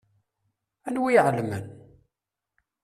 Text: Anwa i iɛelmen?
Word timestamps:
Anwa 0.87 1.07
i 1.11 1.15
iɛelmen? 1.17 1.65